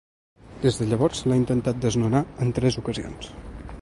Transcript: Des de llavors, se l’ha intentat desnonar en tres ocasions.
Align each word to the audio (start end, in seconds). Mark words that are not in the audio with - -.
Des 0.61 0.79
de 0.79 0.87
llavors, 0.93 1.21
se 1.23 1.29
l’ha 1.31 1.37
intentat 1.41 1.83
desnonar 1.85 2.23
en 2.47 2.55
tres 2.61 2.79
ocasions. 2.85 3.31